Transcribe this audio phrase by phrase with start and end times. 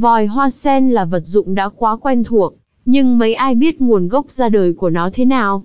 [0.00, 4.08] Vòi hoa sen là vật dụng đã quá quen thuộc, nhưng mấy ai biết nguồn
[4.08, 5.64] gốc ra đời của nó thế nào?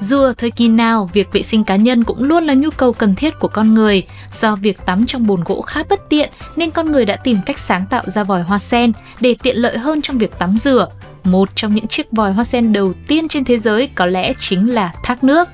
[0.00, 2.92] Dù ở thời kỳ nào, việc vệ sinh cá nhân cũng luôn là nhu cầu
[2.92, 4.06] cần thiết của con người.
[4.30, 7.58] Do việc tắm trong bồn gỗ khá bất tiện, nên con người đã tìm cách
[7.58, 10.88] sáng tạo ra vòi hoa sen để tiện lợi hơn trong việc tắm rửa.
[11.24, 14.74] Một trong những chiếc vòi hoa sen đầu tiên trên thế giới có lẽ chính
[14.74, 15.48] là thác nước.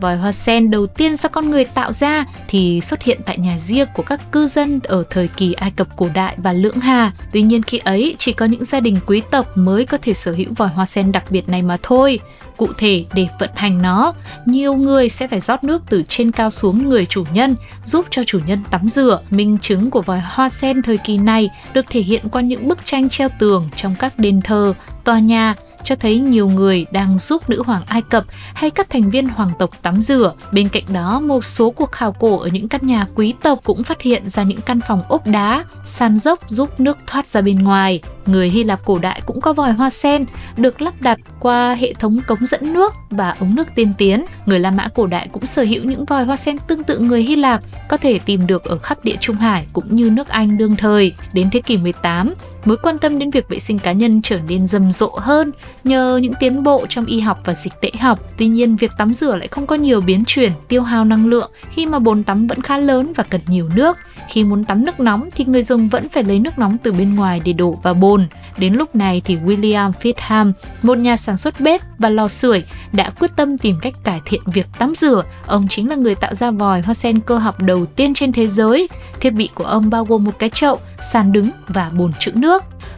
[0.00, 3.58] Vòi hoa sen đầu tiên do con người tạo ra thì xuất hiện tại nhà
[3.58, 7.12] riêng của các cư dân ở thời kỳ Ai Cập cổ đại và Lưỡng Hà.
[7.32, 10.32] Tuy nhiên khi ấy chỉ có những gia đình quý tộc mới có thể sở
[10.32, 12.20] hữu vòi hoa sen đặc biệt này mà thôi.
[12.56, 14.12] Cụ thể, để vận hành nó,
[14.46, 18.22] nhiều người sẽ phải rót nước từ trên cao xuống người chủ nhân, giúp cho
[18.26, 19.20] chủ nhân tắm rửa.
[19.30, 22.84] Minh chứng của vòi hoa sen thời kỳ này được thể hiện qua những bức
[22.84, 24.74] tranh treo tường trong các đền thờ,
[25.04, 29.10] tòa nhà, cho thấy nhiều người đang giúp nữ hoàng Ai Cập hay các thành
[29.10, 30.32] viên hoàng tộc tắm rửa.
[30.52, 33.82] Bên cạnh đó, một số cuộc khảo cổ ở những căn nhà quý tộc cũng
[33.82, 37.64] phát hiện ra những căn phòng ốp đá, sàn dốc giúp nước thoát ra bên
[37.64, 38.00] ngoài.
[38.26, 40.24] Người Hy Lạp cổ đại cũng có vòi hoa sen
[40.56, 44.24] được lắp đặt qua hệ thống cống dẫn nước và ống nước tiên tiến.
[44.46, 47.22] Người La Mã cổ đại cũng sở hữu những vòi hoa sen tương tự người
[47.22, 50.58] Hy Lạp, có thể tìm được ở khắp địa Trung Hải cũng như nước Anh
[50.58, 51.14] đương thời.
[51.32, 54.66] Đến thế kỷ 18, mối quan tâm đến việc vệ sinh cá nhân trở nên
[54.66, 55.52] rầm rộ hơn
[55.84, 58.20] nhờ những tiến bộ trong y học và dịch tễ học.
[58.36, 61.50] Tuy nhiên, việc tắm rửa lại không có nhiều biến chuyển, tiêu hao năng lượng
[61.70, 63.98] khi mà bồn tắm vẫn khá lớn và cần nhiều nước.
[64.28, 67.14] Khi muốn tắm nước nóng thì người dùng vẫn phải lấy nước nóng từ bên
[67.14, 68.26] ngoài để đổ vào bồn.
[68.58, 70.52] Đến lúc này thì William Fitham,
[70.82, 74.40] một nhà sản xuất bếp và lò sưởi, đã quyết tâm tìm cách cải thiện
[74.46, 75.24] việc tắm rửa.
[75.46, 78.48] Ông chính là người tạo ra vòi hoa sen cơ học đầu tiên trên thế
[78.48, 78.88] giới.
[79.20, 80.78] Thiết bị của ông bao gồm một cái chậu,
[81.12, 82.49] sàn đứng và bồn trữ nước.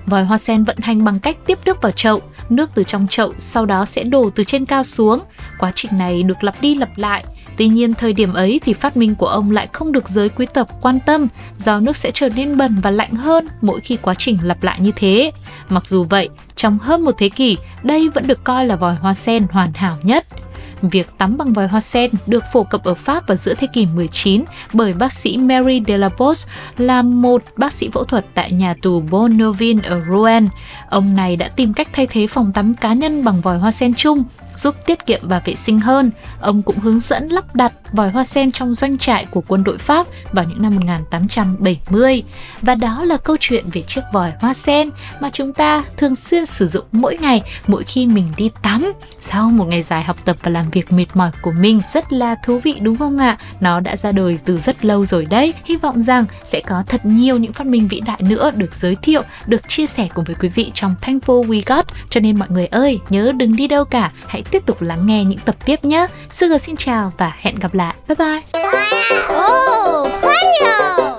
[0.06, 3.32] Vòi hoa sen vận hành bằng cách tiếp nước vào chậu, nước từ trong chậu
[3.38, 5.20] sau đó sẽ đổ từ trên cao xuống.
[5.58, 7.24] Quá trình này được lặp đi lặp lại.
[7.56, 10.46] Tuy nhiên thời điểm ấy thì phát minh của ông lại không được giới quý
[10.54, 14.14] tộc quan tâm do nước sẽ trở nên bẩn và lạnh hơn mỗi khi quá
[14.14, 15.32] trình lặp lại như thế.
[15.68, 19.14] Mặc dù vậy, trong hơn một thế kỷ, đây vẫn được coi là vòi hoa
[19.14, 20.26] sen hoàn hảo nhất.
[20.82, 23.87] Việc tắm bằng vòi hoa sen được phổ cập ở Pháp vào giữa thế kỷ
[23.87, 26.47] 19 bởi bác sĩ Mary Delabos
[26.78, 30.48] là một bác sĩ phẫu thuật tại nhà tù Bonneville ở Rouen.
[30.88, 33.94] Ông này đã tìm cách thay thế phòng tắm cá nhân bằng vòi hoa sen
[33.94, 36.10] chung, giúp tiết kiệm và vệ sinh hơn.
[36.41, 39.78] Ông cũng hướng dẫn lắp đặt vòi hoa sen trong doanh trại của quân đội
[39.78, 42.22] Pháp vào những năm 1870.
[42.62, 46.47] Và đó là câu chuyện về chiếc vòi hoa sen mà chúng ta thường xuyên
[46.47, 48.92] sử dụng mỗi ngày mỗi khi mình đi tắm.
[49.20, 52.34] Sau một ngày dài học tập và làm việc mệt mỏi của mình rất là
[52.34, 53.38] thú vị đúng không ạ?
[53.60, 55.54] Nó đã ra đời từ rất lâu rồi đấy.
[55.64, 58.97] Hy vọng rằng sẽ có thật nhiều những phát minh vĩ đại nữa được giới
[59.03, 61.86] thiệu, được chia sẻ cùng với quý vị trong Thankful We Got.
[62.10, 65.24] Cho nên mọi người ơi, nhớ đừng đi đâu cả, hãy tiếp tục lắng nghe
[65.24, 66.06] những tập tiếp nhé.
[66.30, 67.81] Sugar xin chào và hẹn gặp lại.
[68.06, 68.43] 拜拜。
[69.28, 71.11] 哦，快点。